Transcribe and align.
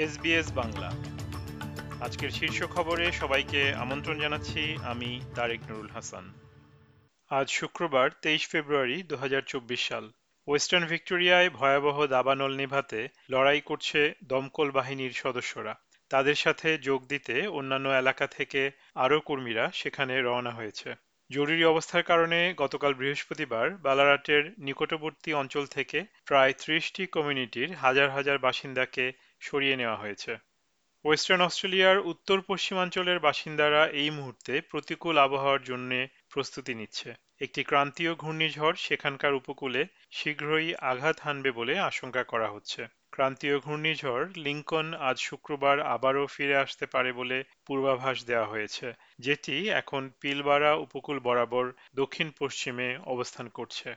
SBS 0.00 0.52
Bangla. 0.52 0.90
আজকের 2.00 2.30
শীর্ষ 2.30 2.62
খবরে 2.62 3.12
সবাইকে 3.12 3.74
আমন্ত্রণ 3.74 4.18
জানাচ্ছি 4.18 4.76
আমি 4.82 5.20
তারেক 5.34 5.60
নুরুল 5.68 5.88
হাসান। 5.88 6.32
আজ 7.28 7.50
শুক্রবার 7.50 8.10
তেইশ 8.22 8.48
ফেব্রুয়ারি 8.48 9.02
দু 9.02 9.16
সাল। 9.76 10.10
ওয়েস্টার্ন 10.46 10.86
ভিক্টোরিয়ায় 10.86 11.50
ভয়াবহ 11.50 12.06
দাবানল 12.06 12.56
নিভাতে 12.56 13.08
লড়াই 13.30 13.60
করছে 13.60 14.14
দমকল 14.24 14.70
বাহিনীর 14.70 15.10
সদস্যরা। 15.10 15.74
তাদের 16.08 16.34
সাথে 16.34 16.78
যোগ 16.78 17.06
দিতে 17.06 17.46
অন্যান্য 17.46 17.88
এলাকা 17.88 18.26
থেকে 18.26 18.70
আরও 18.94 19.20
কর্মীরা 19.20 19.70
সেখানে 19.74 20.20
রওনা 20.20 20.50
হয়েছে। 20.50 20.94
জরুরি 21.30 21.64
অবস্থার 21.64 22.02
কারণে 22.02 22.54
গতকাল 22.56 22.94
বৃহস্পতিবার 22.94 23.70
বালারাটের 23.70 24.52
নিকটবর্তী 24.58 25.32
অঞ্চল 25.32 25.66
থেকে 25.66 26.04
প্রায় 26.24 26.52
ত্রিশটি 26.58 27.06
কমিউনিটির 27.06 27.76
হাজার 27.76 28.10
হাজার 28.10 28.38
বাসিন্দাকে 28.38 29.12
সরিয়ে 29.40 29.76
নেওয়া 29.76 29.96
হয়েছে। 29.96 30.36
ওয়েস্টার্ন 31.04 31.42
অস্ট্রেলিয়ার 31.42 31.98
উত্তর 31.98 32.40
পশ্চিমাঞ্চলের 32.40 33.18
বাসিন্দারা 33.18 33.86
এই 33.86 34.10
মুহূর্তে 34.10 34.60
প্রতিকূল 34.60 35.18
আবহাওয়ার 35.18 35.62
জন্য 35.62 36.06
প্রস্তুতি 36.28 36.74
নিচ্ছে। 36.74 37.14
একটি 37.40 37.64
ক্রান্তীয় 37.64 38.14
ঘূর্ণিঝড় 38.14 38.76
সেখানকার 38.78 39.34
উপকূলে 39.34 39.86
শীঘ্রই 40.10 40.74
আঘাত 40.74 41.20
হানবে 41.20 41.50
বলে 41.50 41.78
আশঙ্কা 41.78 42.22
করা 42.24 42.48
হচ্ছে। 42.48 42.86
ক্রান্তীয় 43.10 43.58
ঘূর্ণিঝড় 43.58 44.28
লিঙ্কন 44.36 44.94
আজ 44.94 45.18
শুক্রবার 45.18 45.80
আবারও 45.80 46.26
ফিরে 46.26 46.56
আসতে 46.56 46.86
পারে 46.86 47.12
বলে 47.12 47.44
পূর্বাভাস 47.66 48.24
দেওয়া 48.24 48.46
হয়েছে। 48.46 48.92
যেটি 49.18 49.68
এখন 49.68 50.10
পিলবারা 50.20 50.74
উপকূল 50.74 51.18
বরাবর 51.18 51.72
দক্ষিণ 51.94 52.30
পশ্চিমে 52.38 52.96
অবস্থান 52.96 53.48
করছে। 53.48 53.94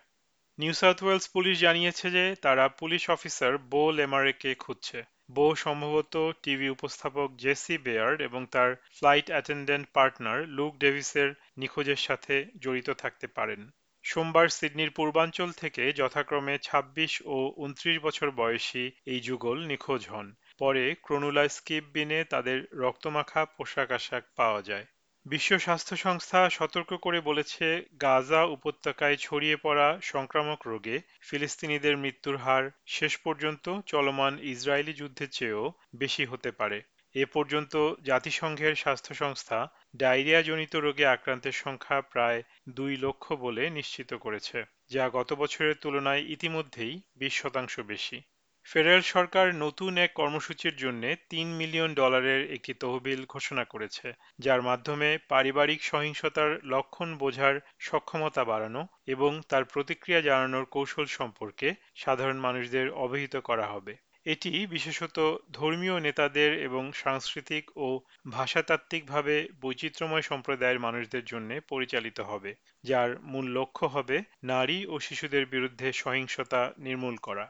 নিউ 0.59 0.73
সাউথ 0.73 1.03
ওয়েলস 1.03 1.30
পুলিশ 1.30 1.59
জানিয়েছে 1.59 2.12
যে 2.12 2.36
তারা 2.42 2.68
পুলিশ 2.68 3.09
অফিসার 3.09 3.58
বো 3.58 3.92
লেমারেকে 3.92 4.56
খুঁজছে। 4.56 5.12
বো 5.30 5.56
সম্ভবত 5.56 6.16
টিভি 6.44 6.70
উপস্থাপক 6.70 7.36
জেসি 7.36 7.78
বেয়ার্ড 7.78 8.22
এবং 8.22 8.46
তার 8.46 8.76
ফ্লাইট 8.92 9.28
অ্যাটেন্ডেন্ট 9.30 9.88
পার্টনার 9.94 10.40
লুক 10.48 10.78
ডেভিসের 10.78 11.30
নিখোঁজের 11.58 11.96
সাথে 11.96 12.46
জড়িত 12.60 12.90
থাকতে 12.90 13.28
পারেন। 13.28 13.62
সোমবার 14.06 14.48
সিডনির 14.50 14.92
পূর্বাঞ্চল 14.92 15.52
থেকে 15.52 15.94
যথাক্রমে 15.94 16.58
২৬ 16.58 17.22
ও 17.26 17.54
উনত্রিশ 17.58 17.98
বছর 18.00 18.32
বয়সী 18.32 18.92
এই 19.06 19.20
যুগল 19.20 19.58
নিখোঁজ 19.66 20.08
হন। 20.08 20.28
পরে 20.58 20.96
ক্রনুলা 21.04 21.50
স্কিপ 21.50 21.84
বিনে 21.94 22.24
তাদের 22.24 22.58
রক্তমাখা 22.74 23.46
পোশাক 23.46 23.92
আশাক 23.92 24.24
পাওয়া 24.36 24.62
যায়। 24.62 24.86
বিশ্ব 25.26 25.52
স্বাস্থ্য 25.60 25.96
সংস্থা 25.98 26.40
সতর্ক 26.50 26.92
করে 26.96 27.20
বলেছে, 27.22 27.66
গাজা 28.02 28.42
উপত্যকায় 28.46 29.18
ছড়িয়ে 29.18 29.58
পড়া 29.58 29.88
সংক্রামক 30.04 30.60
রোগে 30.68 30.96
ফিলিস্তিনিদের 31.20 31.96
মৃত্যুর 31.98 32.38
হার 32.38 32.64
শেষ 32.88 33.14
পর্যন্ত 33.18 33.66
চলমান 33.86 34.34
ইসরায়েলি 34.44 34.94
যুদ্ধের 34.94 35.30
চেয়েও 35.30 35.66
বেশি 35.96 36.24
হতে 36.26 36.50
পারে। 36.52 36.80
এ 37.16 37.24
পর্যন্ত 37.26 37.74
জাতিসংঘের 38.04 38.74
স্বাস্থ্য 38.76 39.14
সংস্থা 39.16 39.60
ডায়রিয়াজনিত 39.96 40.74
রোগে 40.76 41.06
আক্রান্তের 41.06 41.56
সংখ্যা 41.64 41.98
প্রায় 42.02 42.40
দুই 42.70 42.94
লক্ষ 42.98 43.26
বলে 43.34 43.64
নিশ্চিত 43.70 44.12
করেছে, 44.14 44.58
যা 44.90 45.04
গত 45.10 45.30
বছরের 45.34 45.76
তুলনায় 45.76 46.24
ইতিমধ্যেই 46.36 46.94
বিশ 47.16 47.34
শতাংশ 47.42 47.76
বেশি। 47.92 48.18
ফেডারেল 48.66 49.02
সরকার 49.02 49.56
নতুন 49.56 49.97
এক 49.97 50.11
কর্মসূচির 50.14 50.75
জন্য 50.75 51.03
তিন 51.30 51.47
মিলিয়ন 51.47 51.94
ডলারের 51.94 52.52
একটি 52.52 52.73
তহবিল 52.73 53.25
ঘোষণা 53.25 53.64
করেছে, 53.66 54.08
যার 54.39 54.61
মাধ্যমে 54.61 55.17
পারিবারিক 55.30 55.83
সহিংসতার 55.83 56.52
লক্ষণ 56.64 57.17
বোঝার 57.17 57.56
সক্ষমতা 57.80 58.44
বাড়ানো 58.44 58.88
এবং 59.08 59.41
তার 59.50 59.64
প্রতিক্রিয়া 59.66 60.22
জানানোর 60.22 60.66
কৌশল 60.66 61.06
সম্পর্কে 61.06 61.67
সাধারণ 61.95 62.38
মানুষদের 62.38 62.88
অবহিত 62.90 63.35
করা 63.38 63.66
হবে। 63.68 63.94
এটি 64.25 64.52
বিশেষত 64.66 65.18
ধর্মীয় 65.52 66.00
নেতাদের 66.00 66.52
এবং 66.59 66.84
সাংস্কৃতিক 66.94 67.63
ও 67.75 67.88
ভাষাতাত্ত্বিকভাবে 68.31 69.35
বৈচিত্র্যময় 69.62 70.22
সম্প্রদায়ের 70.22 70.79
মানুষদের 70.79 71.23
জন্য 71.25 71.50
পরিচালিত 71.69 72.19
হবে, 72.22 72.52
যার 72.84 73.09
মূল 73.22 73.46
লক্ষ্য 73.47 73.85
হবে 73.88 74.18
নারী 74.44 74.85
ও 74.85 75.00
শিশুদের 75.00 75.46
বিরুদ্ধে 75.46 75.88
সহিংসতা 75.94 76.62
নির্মূল 76.78 77.18
করা। 77.18 77.46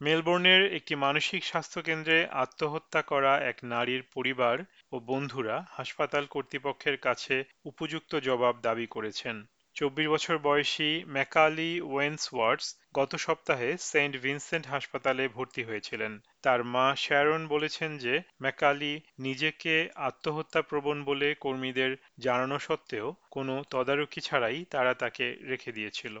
মেলবোর্নের 0.00 0.72
একটি 0.72 0.94
মানসিক 0.94 1.44
স্বাস্থ্য 1.44 1.82
কেন্দ্রে 1.82 2.26
আত্মহত্যা 2.26 3.02
করা 3.02 3.40
এক 3.40 3.56
নারীর 3.64 4.02
পরিবার 4.14 4.58
ও 4.92 5.00
বন্ধুরা 5.00 5.64
হাসপাতাল 5.70 6.26
কর্তৃপক্ষের 6.26 6.96
কাছে 6.96 7.44
উপযুক্ত 7.64 8.16
জবাব 8.16 8.54
দাবি 8.62 8.86
করেছেন। 8.86 9.46
চব্বিশ 9.74 10.06
বছর 10.08 10.38
বয়সী 10.38 11.04
ম্যাকালি 11.08 11.80
ওয়েন্সওয়ার্ডস 11.80 12.76
গত 12.94 13.16
সপ্তাহে 13.16 13.76
সেন্ট 13.80 14.16
ভিনসেন্ট 14.16 14.66
হাসপাতালে 14.66 15.28
ভর্তি 15.28 15.62
হয়েছিলেন। 15.64 16.20
তার 16.42 16.64
মা 16.64 16.96
শ্যারন 16.96 17.46
বলেছেন 17.46 17.98
যে, 17.98 18.20
ম্যাকালি 18.42 19.00
নিজেকে 19.18 19.88
আত্মহত্যা 19.94 20.62
প্রবণ 20.62 21.04
বলে 21.04 21.34
কর্মীদের 21.34 21.96
জানানো 22.18 22.58
সত্ত্বেও 22.58 23.14
কোনো 23.30 23.64
তদারকি 23.70 24.20
ছাড়াই 24.20 24.64
তারা 24.70 24.94
তাকে 24.94 25.36
রেখে 25.42 25.72
দিয়েছিল। 25.72 26.20